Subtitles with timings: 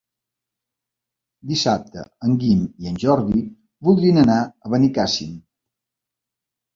[1.49, 3.41] Dissabte en Guim i en Jordi
[3.89, 5.37] voldrien anar a Benicàssim.